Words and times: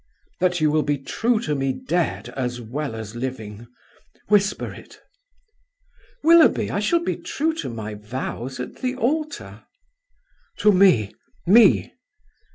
"That 0.39 0.59
you 0.59 0.71
will 0.71 0.81
be 0.81 0.97
true 0.97 1.39
to 1.41 1.53
me 1.53 1.73
dead 1.73 2.29
as 2.29 2.59
well 2.59 2.95
as 2.95 3.15
living! 3.15 3.67
Whisper 4.29 4.73
it." 4.73 4.99
"Willoughby, 6.23 6.71
I 6.71 6.79
shall 6.79 7.01
be 7.03 7.15
true 7.17 7.53
to 7.57 7.69
my 7.69 7.93
vows 7.93 8.59
at 8.59 8.77
the 8.77 8.95
altar." 8.95 9.63
"To 10.57 10.71
me! 10.71 11.13
me!" 11.45 11.93